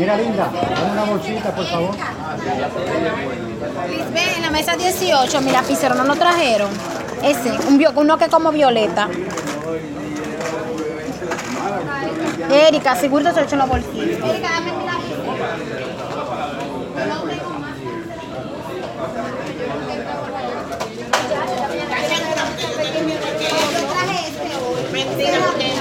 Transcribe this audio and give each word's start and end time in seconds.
Mira, 0.00 0.16
linda, 0.16 0.50
dame 0.50 0.92
una 0.92 1.04
bolsita, 1.04 1.54
por 1.54 1.66
favor. 1.66 1.90
Lisbeth, 3.86 4.36
en 4.38 4.42
la 4.42 4.50
mesa 4.50 4.74
18, 4.74 5.40
Mira, 5.42 5.60
lapicero 5.60 5.94
no 5.94 6.04
lo 6.04 6.16
trajeron. 6.16 6.70
Ese, 7.22 7.52
un 7.68 7.82
uno 7.96 8.16
que 8.16 8.28
como 8.28 8.50
violeta. 8.50 9.10
Erika, 12.50 12.96
seguro 12.96 13.30
te 13.34 13.40
ha 13.40 13.42
hecho 13.42 13.56
la 13.56 13.66
bolsita. 13.66 14.02
Erika, 14.26 14.48
dame 14.52 14.72